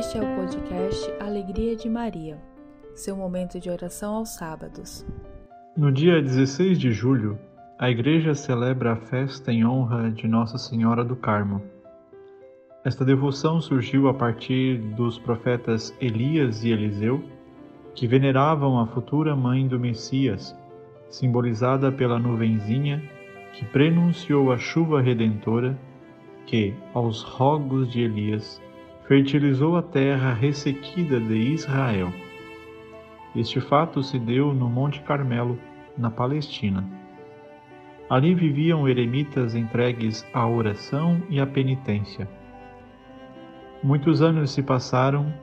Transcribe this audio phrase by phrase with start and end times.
[0.00, 2.38] Este é o podcast Alegria de Maria,
[2.94, 5.06] seu momento de oração aos sábados.
[5.76, 7.38] No dia 16 de julho,
[7.78, 11.60] a Igreja celebra a festa em honra de Nossa Senhora do Carmo.
[12.82, 17.22] Esta devoção surgiu a partir dos profetas Elias e Eliseu,
[17.94, 20.56] que veneravam a futura mãe do Messias,
[21.10, 23.02] simbolizada pela nuvenzinha
[23.52, 25.78] que prenunciou a chuva redentora
[26.46, 28.62] que, aos rogos de Elias,
[29.10, 32.12] fertilizou a terra ressequida de Israel.
[33.34, 35.58] Este fato se deu no Monte Carmelo,
[35.98, 36.88] na Palestina.
[38.08, 42.28] Ali viviam eremitas entregues à oração e à penitência.
[43.82, 45.34] Muitos anos se passaram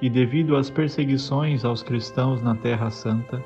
[0.00, 3.40] e, devido às perseguições aos cristãos na Terra Santa,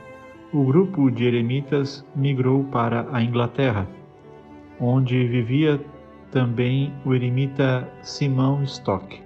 [0.55, 3.87] o grupo de eremitas migrou para a Inglaterra,
[4.81, 5.79] onde vivia
[6.31, 9.26] também o eremita Simão Stock.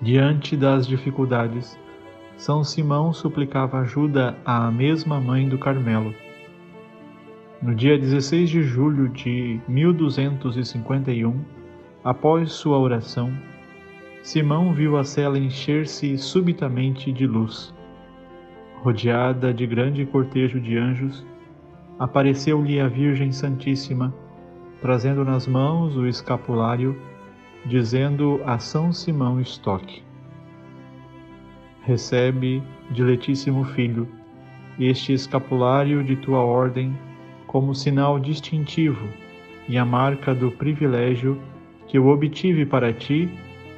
[0.00, 1.76] Diante das dificuldades,
[2.36, 6.14] São Simão suplicava ajuda à mesma mãe do Carmelo.
[7.60, 11.44] No dia 16 de julho de 1251,
[12.04, 13.32] após sua oração,
[14.22, 17.74] Simão viu a cela encher-se subitamente de luz.
[18.76, 21.26] Rodeada de grande cortejo de anjos,
[21.98, 24.14] apareceu-lhe a Virgem Santíssima,
[24.80, 26.96] trazendo nas mãos o escapulário
[27.66, 30.02] dizendo a São Simão Stock:
[31.82, 34.08] Recebe, diletíssimo filho,
[34.78, 36.96] este escapulário de tua ordem
[37.46, 39.08] como sinal distintivo
[39.68, 41.40] e a marca do privilégio
[41.86, 43.28] que eu obtive para ti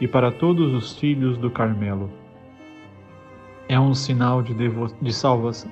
[0.00, 2.10] e para todos os filhos do Carmelo.
[3.68, 4.54] É um sinal de,
[5.00, 5.70] de salvação.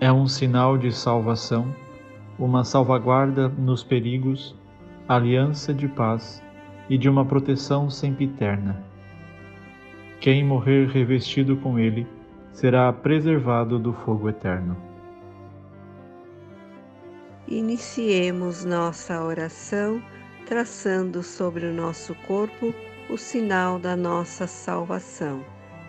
[0.00, 1.74] É um sinal de salvação,
[2.38, 4.54] uma salvaguarda nos perigos,
[5.08, 6.42] aliança de paz
[6.88, 8.82] e de uma proteção sempiterna.
[10.20, 12.06] Quem morrer revestido com ele
[12.52, 14.76] será preservado do fogo eterno.
[17.48, 20.02] Iniciemos nossa oração
[20.46, 22.74] traçando sobre o nosso corpo
[23.10, 25.44] o sinal da nossa salvação.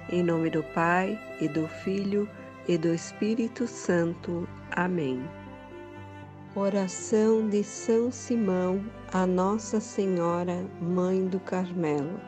[0.10, 2.28] Em nome do Pai, e do Filho,
[2.68, 4.48] e do Espírito Santo.
[4.72, 5.22] Amém.
[6.56, 12.20] Oração de São Simão a Nossa Senhora, Mãe do Carmelo.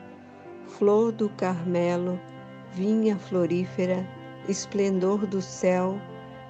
[0.65, 2.19] Flor do Carmelo,
[2.73, 4.03] vinha florífera,
[4.49, 6.01] esplendor do céu,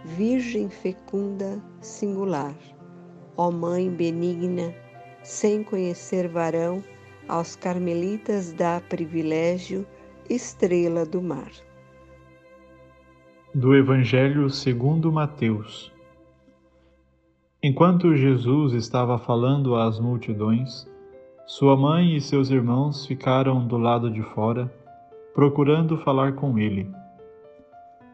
[0.05, 2.55] Virgem fecunda, singular.
[3.35, 4.73] Ó Mãe benigna,
[5.21, 6.81] sem conhecer varão,
[7.27, 9.85] aos carmelitas dá privilégio,
[10.29, 11.51] estrela do mar.
[13.53, 15.94] Do Evangelho segundo Mateus.
[17.67, 20.87] Enquanto Jesus estava falando às multidões,
[21.47, 24.71] sua mãe e seus irmãos ficaram do lado de fora,
[25.33, 26.87] procurando falar com ele.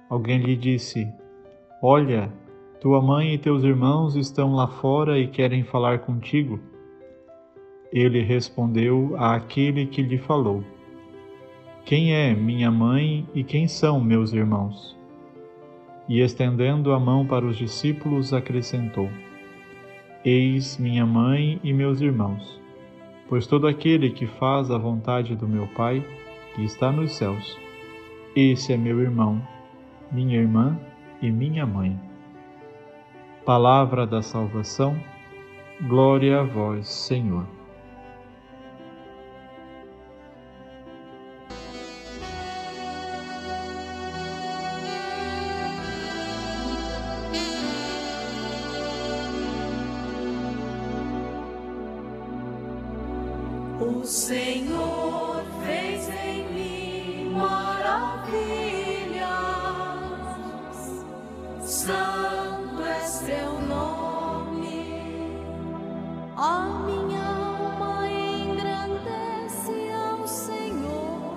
[0.09, 1.05] Alguém lhe disse:
[1.83, 2.31] Olha,
[2.79, 6.57] tua mãe e teus irmãos estão lá fora e querem falar contigo.
[7.91, 10.63] Ele respondeu àquele que lhe falou:
[11.83, 14.97] Quem é minha mãe e quem são meus irmãos?
[16.07, 19.09] E estendendo a mão para os discípulos, acrescentou:
[20.23, 22.61] Eis minha mãe e meus irmãos,
[23.27, 26.05] pois todo aquele que faz a vontade do meu Pai,
[26.53, 27.57] que está nos céus,
[28.35, 29.41] esse é meu irmão,
[30.11, 30.79] minha irmã
[31.23, 31.99] e minha mãe.
[33.43, 34.95] Palavra da salvação,
[35.87, 37.60] glória a vós, Senhor.
[53.81, 58.29] O Senhor fez em mim maravilhas.
[61.61, 65.33] Santo é seu nome.
[66.37, 71.33] A minha alma engrandece ao Senhor.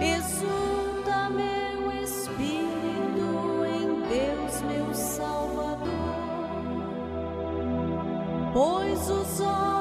[0.00, 5.92] Exulta meu espírito em Deus, meu Salvador.
[8.52, 9.71] Pois os olhos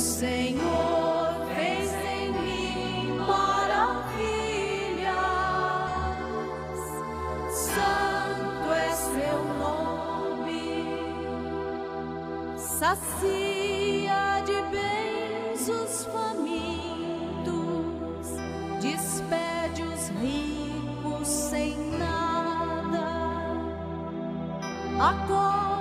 [0.00, 3.84] Senhor fez em mim maravilhas.
[7.50, 10.96] Santo é seu nome.
[12.56, 17.46] Sacia de bens os famintos,
[18.80, 23.04] despede os ricos sem nada.
[24.98, 25.79] Acolhe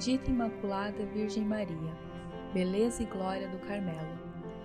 [0.00, 1.94] Bendita Imaculada Virgem Maria,
[2.54, 4.18] beleza e glória do Carmelo,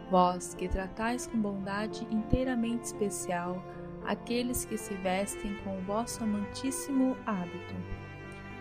[0.10, 3.62] vós que tratais com bondade inteiramente especial
[4.06, 7.76] aqueles que se vestem com o vosso amantíssimo hábito.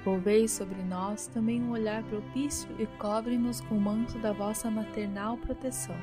[0.05, 5.37] Volvei sobre nós também um olhar propício e cobre-nos com o manto da vossa maternal
[5.37, 5.97] proteção.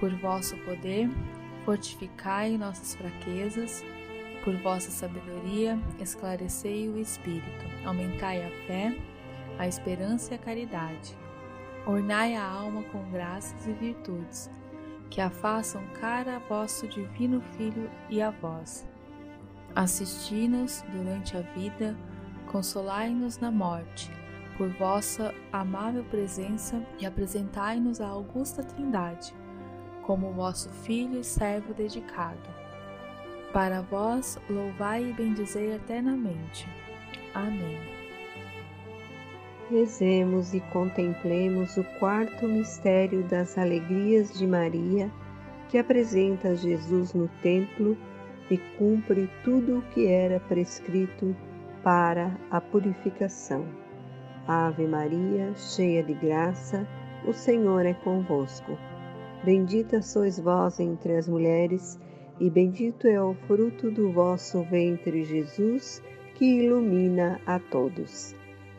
[0.00, 1.08] Por vosso poder,
[1.64, 3.84] fortificai nossas fraquezas,
[4.42, 8.92] por vossa sabedoria, esclarecei o espírito, aumentai a fé,
[9.58, 11.16] a esperança e a caridade.
[11.86, 14.50] Ornai a alma com graças e virtudes,
[15.10, 18.86] que a façam cara a vosso divino Filho e a vós.
[19.74, 21.96] Assisti-nos durante a vida,
[22.50, 24.10] consolai-nos na morte,
[24.56, 29.34] por vossa amável presença e apresentai-nos à augusta Trindade,
[30.02, 32.48] como vosso Filho e servo dedicado.
[33.52, 36.68] Para vós louvai e bendizei eternamente.
[37.34, 37.97] Amém.
[39.70, 45.10] Rezemos e contemplemos o quarto mistério das alegrias de Maria,
[45.68, 47.94] que apresenta Jesus no templo
[48.50, 51.36] e cumpre tudo o que era prescrito
[51.82, 53.66] para a purificação.
[54.46, 56.88] Ave Maria, cheia de graça,
[57.26, 58.72] o Senhor é convosco.
[59.44, 62.00] Bendita sois vós entre as mulheres,
[62.40, 66.02] e bendito é o fruto do vosso ventre, Jesus,
[66.36, 68.34] que ilumina a todos.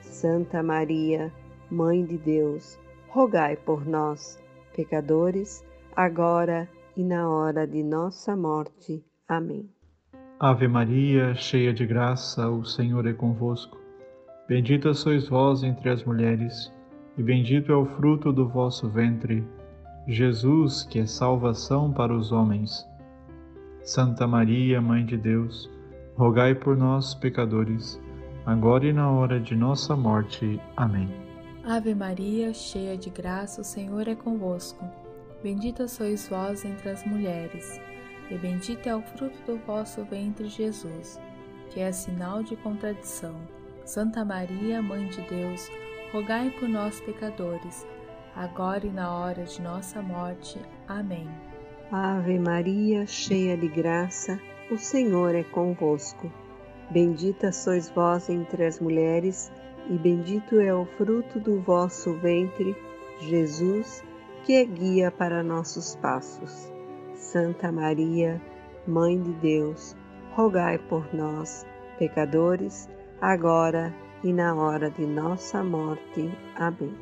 [0.10, 1.32] Santa Maria,
[1.72, 4.42] Mãe de Deus, rogai por nós,
[4.76, 5.64] pecadores,
[5.96, 9.04] agora e na hora de nossa morte.
[9.28, 9.70] Amém.
[10.40, 13.78] Ave Maria, cheia de graça, o Senhor é convosco.
[14.48, 16.74] Bendita sois vós entre as mulheres,
[17.18, 19.46] e bendito é o fruto do vosso ventre,
[20.08, 22.84] Jesus, que é salvação para os homens.
[23.84, 25.70] Santa Maria, Mãe de Deus,
[26.16, 28.02] rogai por nós, pecadores,
[28.50, 30.60] agora e na hora de nossa morte.
[30.76, 31.08] Amém.
[31.64, 34.84] Ave Maria, cheia de graça, o Senhor é convosco.
[35.44, 37.80] Bendita sois vós entre as mulheres,
[38.30, 41.20] e bendito é o fruto do vosso ventre, Jesus,
[41.70, 43.36] que é sinal de contradição.
[43.86, 45.70] Santa Maria, Mãe de Deus,
[46.12, 47.86] rogai por nós, pecadores,
[48.36, 50.60] agora e na hora de nossa morte.
[50.88, 51.30] Amém.
[51.92, 54.40] Ave Maria, cheia de graça,
[54.72, 56.32] o Senhor é convosco.
[56.92, 59.52] Bendita sois vós entre as mulheres,
[59.90, 62.76] e bendito é o fruto do vosso ventre,
[63.20, 64.04] Jesus,
[64.44, 66.72] que é guia para nossos passos.
[67.14, 68.42] Santa Maria,
[68.88, 69.96] Mãe de Deus,
[70.32, 71.66] rogai por nós,
[72.00, 72.90] pecadores,
[73.22, 73.94] agora
[74.24, 76.32] e na hora de nossa morte.
[76.56, 76.94] Amém.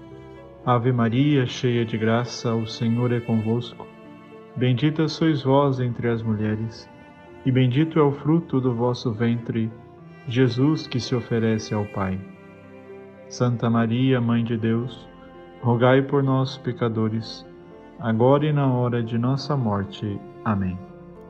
[0.66, 3.88] Ave Maria, cheia de graça, o Senhor é convosco.
[4.56, 6.90] Bendita sois vós entre as mulheres,
[7.48, 9.72] e bendito é o fruto do vosso ventre,
[10.28, 12.20] Jesus, que se oferece ao Pai.
[13.30, 15.08] Santa Maria, Mãe de Deus,
[15.62, 17.46] rogai por nós, pecadores,
[18.02, 20.20] agora e na hora de nossa morte.
[20.44, 20.78] Amém.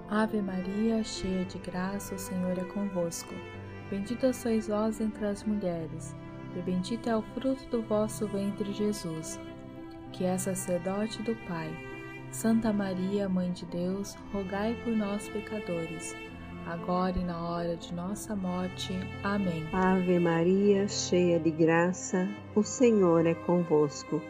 [0.09, 3.35] Ave Maria, cheia de graça, o Senhor é convosco.
[3.91, 6.17] Bendita sois vós entre as mulheres,
[6.55, 9.39] e bendito é o fruto do vosso ventre, Jesus,
[10.11, 11.71] que é sacerdote do Pai.
[12.31, 16.15] Santa Maria, Mãe de Deus, rogai por nós, pecadores
[16.67, 18.93] agora e na hora de nossa morte.
[19.23, 19.65] Amém.
[19.71, 24.21] Ave Maria, cheia de graça, o Senhor é convosco.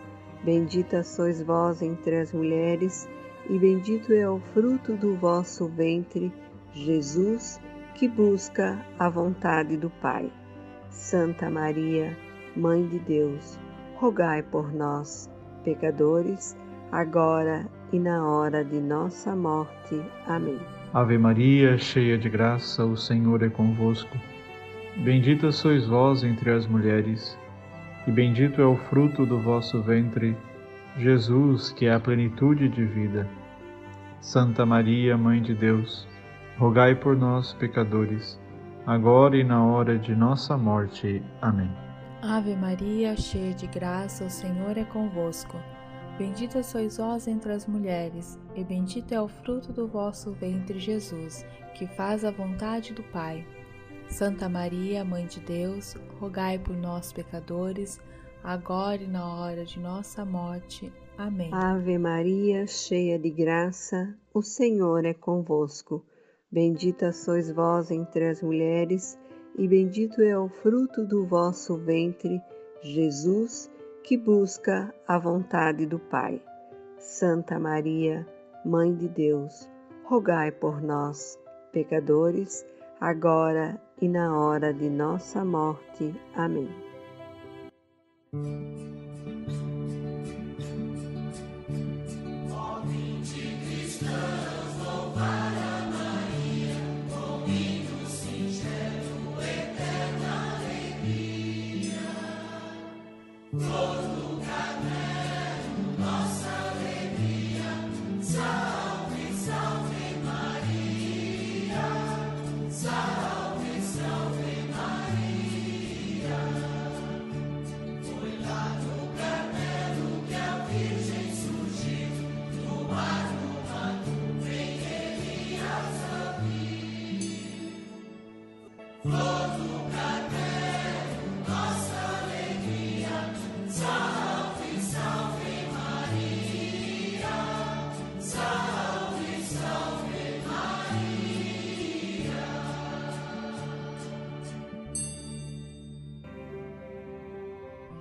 [0.44, 3.10] Bendita sois vós entre as mulheres,
[3.50, 6.32] e bendito é o fruto do vosso ventre,
[6.74, 7.60] Jesus,
[7.96, 10.32] que busca a vontade do Pai.
[10.92, 12.16] Santa Maria,
[12.56, 13.60] Mãe de Deus,
[13.96, 15.30] rogai por nós,
[15.64, 16.56] pecadores,
[16.92, 20.02] agora e na hora de nossa morte.
[20.26, 20.60] Amém.
[20.94, 24.18] Ave Maria, cheia de graça, o Senhor é convosco.
[24.98, 27.38] Bendita sois vós entre as mulheres,
[28.08, 30.36] e bendito é o fruto do vosso ventre,
[30.98, 33.28] Jesus, que é a plenitude de vida.
[34.20, 36.08] Santa Maria, Mãe de Deus,
[36.58, 38.40] rogai por nós, pecadores,
[38.86, 41.22] agora e na hora de nossa morte.
[41.42, 41.70] Amém.
[42.22, 45.58] Ave Maria, cheia de graça, o Senhor é convosco.
[46.18, 51.46] Bendita sois vós entre as mulheres, e bendito é o fruto do vosso ventre, Jesus,
[51.76, 53.46] que faz a vontade do Pai.
[54.10, 58.02] Santa Maria, Mãe de Deus, rogai por nós, pecadores,
[58.44, 60.92] agora e na hora de nossa morte.
[61.20, 61.52] Amém.
[61.54, 66.04] Ave Maria, cheia de graça, o Senhor é convosco.
[66.52, 69.20] Bendita sois vós entre as mulheres,
[69.56, 72.42] e bendito é o fruto do vosso ventre,
[72.82, 73.70] Jesus,
[74.08, 76.42] que busca a vontade do Pai.
[76.98, 78.26] Santa Maria,
[78.64, 79.70] Mãe de Deus,
[80.06, 81.38] rogai por nós,
[81.74, 82.66] pecadores,
[83.02, 86.16] agora e na hora de nossa morte.
[86.34, 86.87] Amém.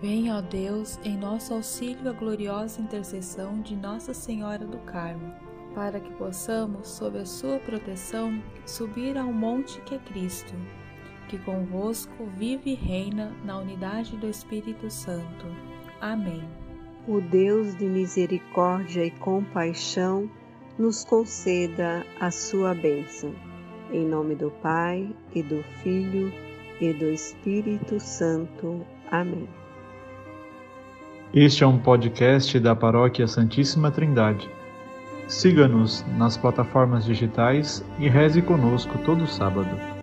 [0.00, 5.32] Venha, ó Deus, em nosso auxílio a gloriosa intercessão de Nossa Senhora do Carmo,
[5.74, 10.52] para que possamos, sob a sua proteção, subir ao monte que é Cristo,
[11.28, 15.46] que convosco vive e reina na unidade do Espírito Santo.
[15.98, 16.44] Amém.
[17.08, 20.30] O Deus de misericórdia e compaixão
[20.78, 23.34] nos conceda a sua bênção.
[23.90, 26.30] Em nome do Pai, e do Filho,
[26.82, 28.84] e do Espírito Santo.
[29.10, 29.48] Amém.
[31.36, 34.48] Este é um podcast da Paróquia Santíssima Trindade.
[35.28, 39.95] Siga-nos nas plataformas digitais e reze conosco todo sábado.